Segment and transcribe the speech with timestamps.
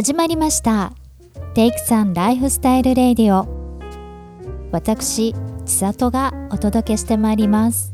[0.00, 0.94] 始まりました。
[1.52, 3.46] テイクさんライフスタイルレディオ。
[4.72, 5.34] 私
[5.66, 7.92] 千里がお届けしてまいります。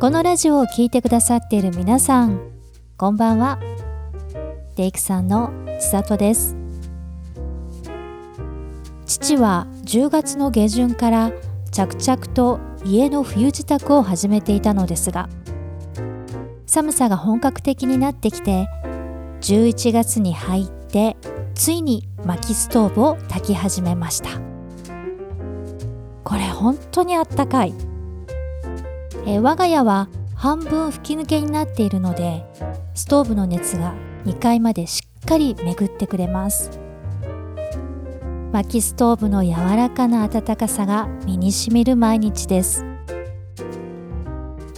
[0.00, 2.40] このラジオを聴いてくださっている皆さん
[2.96, 3.58] こんばんは。
[4.74, 6.56] テイクさんの千里です。
[9.04, 11.32] 父は10月の下旬から
[11.70, 15.28] 着々と家の冬支度を始めていたのですが
[16.72, 18.66] 寒さが本格的になってきて
[19.42, 21.18] 11月に入って
[21.54, 24.30] ついに薪ストーブを焚き始めました。
[26.24, 27.74] これ本当にあったかい、
[29.26, 32.42] え我が家は半分吹き抜けになっているので
[32.94, 33.94] ストーブの熱が
[34.24, 36.70] 2階までしっかり巡ってくれます。
[38.50, 42.86] 薪ストーブの柔らかな暖かさが身にしみる毎日です。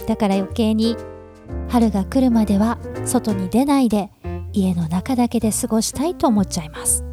[0.05, 0.97] だから余計に
[1.69, 4.09] 春が来るまでは外に出ないで
[4.53, 7.03] 家の中だけで過ごしたいと思っちゃいます。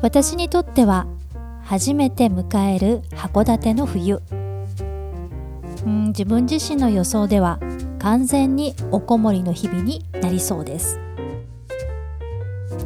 [0.00, 1.06] 私にとっては
[1.62, 4.22] 初めて迎える函館の冬。
[5.84, 7.58] うん自分自身の予想では
[7.98, 10.98] 完全におこもりの日々になりそうです。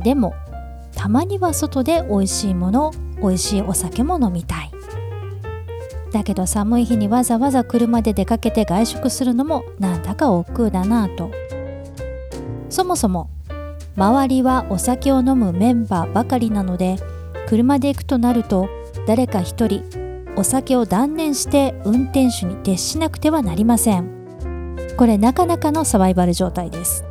[0.02, 0.34] でも
[0.96, 4.71] たまには外で美味しいもの美味しいお酒も飲みたい。
[6.12, 11.30] だけど寒い日にわざわざ車で出かけて外食するのもなんだか億劫だなぁと。
[12.68, 13.28] そもそも
[13.96, 16.96] 周りはお酒を飲むメンバーばかりなので
[17.48, 18.68] 車で行くとなると
[19.06, 19.84] 誰か一人
[20.36, 24.22] お酒を断念して運転手に徹しなくてはなりません。
[24.96, 27.04] これなかなかのサバイバル状態です。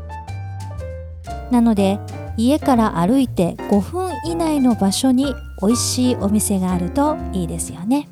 [1.51, 1.99] なので
[2.37, 8.07] 家から歩いて5分以内の場所に美味しいお店があるといいですよね。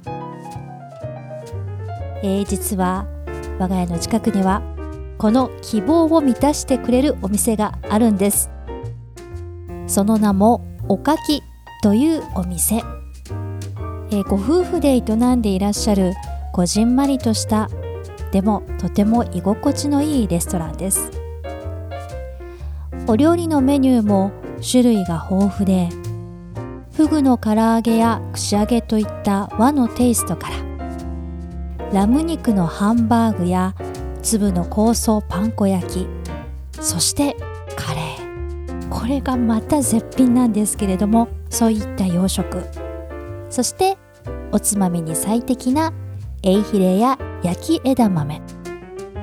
[2.24, 3.06] えー、実は
[3.60, 4.62] 我が家の近くには
[5.18, 8.50] この希望を満たしてくれるお店があるんです。
[9.88, 11.42] その名もおかき
[11.82, 12.76] というお店、
[14.12, 15.02] えー、ご夫婦で営
[15.36, 16.14] んでいらっしゃる
[16.54, 17.70] こじんまりとした
[18.32, 21.12] でもとても居心地のいいレストランです。
[23.08, 24.32] お料理のメニューも
[24.62, 25.90] 種類が豊富で
[26.94, 30.69] フグの唐揚げや串揚げといった和のテイストから
[31.94, 33.74] ラム肉のハンバーグや
[34.22, 36.08] 粒の香草パン粉焼き
[36.80, 37.36] そして
[37.76, 38.90] カレー。
[38.90, 42.64] これがまた絶品なんですけれどもそういった洋食。
[43.50, 43.98] そして
[44.52, 45.92] おつまみに最適な
[46.44, 48.42] エイヒレや焼き枝豆。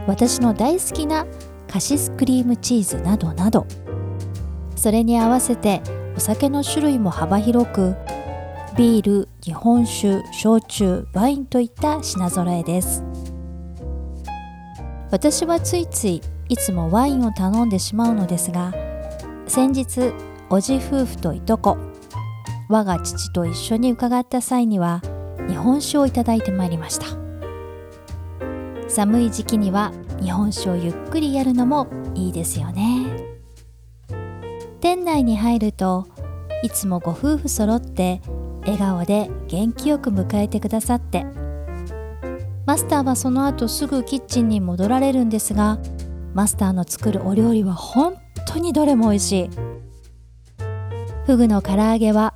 [0.09, 1.27] 私の大好きな
[1.69, 3.67] カシスクリームチーズなどなど。
[4.75, 5.83] それに合わせて
[6.17, 7.95] お酒の種類も幅広く
[8.77, 13.03] ビール日本酒焼酎ワインといった品揃えです。
[15.11, 16.21] 私はついつい
[16.51, 18.75] いつもワインを頼んでしまうのですが
[19.47, 20.13] 先日
[20.51, 21.79] おじ夫婦といとこ
[22.69, 25.01] 我が父と一緒に伺った際には
[25.49, 27.07] 日本酒をいただいてまいりました。
[28.89, 33.07] 寒い時期には日本酒をゆっくりやるのもいいですよね。
[34.83, 36.07] 店内に入ると
[36.63, 38.21] いつもご夫婦揃って
[38.67, 41.25] 笑顔で元気よく迎えてくださって。
[42.67, 45.79] マスターはその後すぐキッチンに戻られるんですが
[46.35, 49.51] マスターの作るお料理は本当にどれも美味しい。
[51.27, 52.35] フグの唐揚げは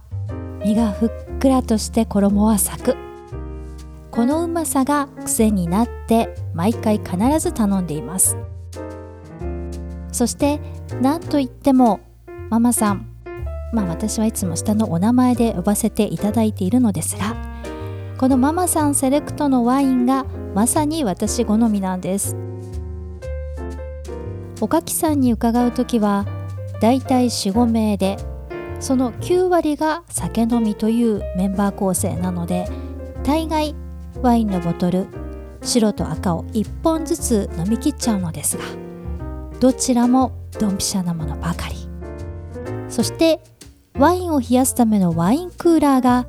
[0.64, 2.96] 身がふっくらとして衣はサク。
[4.10, 8.36] このうまさが癖になって毎回必ず頼んでいます。
[10.12, 10.60] そして
[11.00, 12.00] 何といっても
[12.50, 13.09] ママさん
[13.72, 17.36] まあ私はいつも下のお名前で呼ばせていただいているのですが
[18.18, 22.36] このママさんセレクトのワインがまさに私好みなんです。
[24.60, 26.26] おかきさんに伺う時は
[26.82, 28.18] だいたい45名で
[28.78, 32.68] その9割が酒飲みというメンバー構成なので
[33.22, 33.74] 大概
[34.20, 35.06] ワインのボトル
[35.62, 38.64] 白と赤を1本ずつ飲み切っちゃうのですが
[39.60, 41.76] どちらもドンピシャなものばかり。
[42.88, 43.40] そして
[43.98, 46.26] ワインを冷やすためのワインクーラーが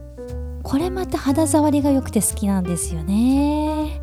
[0.63, 4.01] これまた肌触りが良くて好きなんですよね。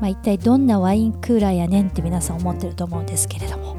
[0.00, 3.76] まあ、一体どんなワインクーラーやねんって皆さん思ってると思うんですけれども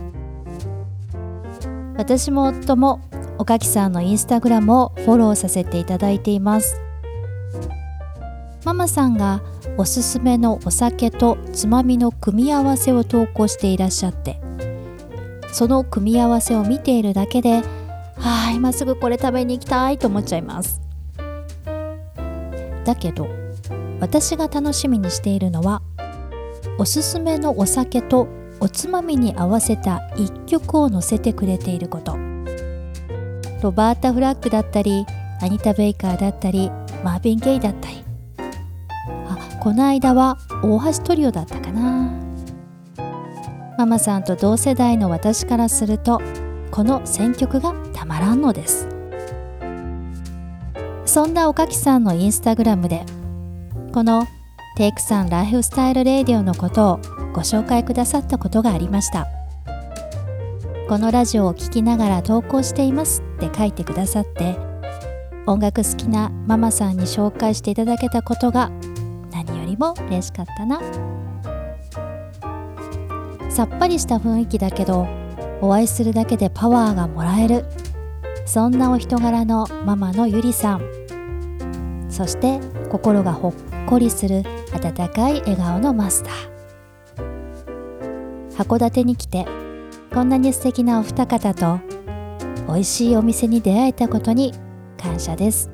[1.98, 3.02] 私も夫も
[3.38, 6.82] おかきさんのインスタグラムをフォローさせていただいています
[8.64, 9.44] ママさんが
[9.78, 14.40] おすすめのお酒とつまみの組み合わせを投稿していらっしゃって
[15.52, 17.62] その組み合わせを見ているだけで
[18.22, 20.82] あ今すぐこれ食べに行きたいと思っちゃいます。
[22.84, 23.28] だけど
[24.00, 25.82] 私が楽しみにしているのは
[26.78, 28.28] おすすめのお酒と
[28.60, 32.18] おつまみに合わせた一曲を載せてくれていること。
[33.62, 35.06] ロバータ・フラッグだったり
[35.42, 36.72] アニタ・ベイカーだったり
[37.04, 38.04] マービン・ゲイだったり。
[39.28, 42.12] あこの間は大橋トリオだったかな。
[43.78, 46.22] ママさんと同世代の私からすると
[46.72, 47.74] この選曲が
[48.06, 48.88] たまらんのです。
[51.06, 53.04] そんなおかきさんのインスタグラムで
[53.94, 54.28] この
[54.78, 56.98] テイクさんライフスタイルレーディオのことを
[57.34, 59.28] ご紹介くださったことがありました。
[60.88, 64.56] このラジオを聴きながら投稿していますって書いてくださって
[65.48, 68.70] 音楽好きなママさんに紹介していただけたことが
[69.32, 70.80] 何よりも嬉しかったな。
[73.50, 75.08] さっぱりした雰囲気だけど
[75.62, 77.66] お会いするだけでパワーがもらえる。
[78.46, 80.82] そんなお人柄のママのゆりさん。
[82.10, 82.60] そして
[82.90, 83.54] 心がほっ
[83.88, 86.56] こりする温かい笑顔のマスター。
[88.56, 89.46] 函館に来て
[90.14, 91.80] こんなに素敵なお二方と
[92.68, 94.54] 美味しいお店に出会えたことに
[94.98, 95.70] 感謝です。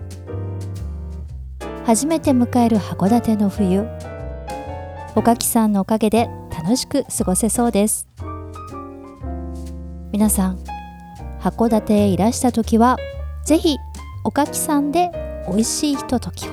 [1.86, 3.86] 初めて迎える函館の冬
[5.16, 8.08] おかきさんのおかげで楽しく過ごせそうです。
[10.12, 10.71] 皆さん
[11.42, 12.98] 函館へいらした時は
[13.46, 13.78] 是非
[14.24, 15.12] おかきさんで
[15.48, 16.52] 美味しいひとときを。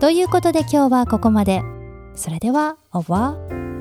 [0.00, 1.62] ということで今日はここまで。
[2.14, 3.71] それではオーバー